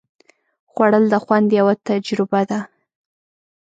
خوړل 0.71 1.03
د 1.09 1.15
خوند 1.23 1.47
یوه 1.59 1.73
تجربه 1.87 2.41
ده 2.49 2.59